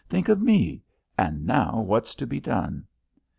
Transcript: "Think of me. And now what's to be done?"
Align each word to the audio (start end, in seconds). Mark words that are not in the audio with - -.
"Think 0.09 0.29
of 0.29 0.41
me. 0.41 0.81
And 1.15 1.45
now 1.45 1.79
what's 1.81 2.15
to 2.15 2.25
be 2.25 2.39
done?" 2.39 2.87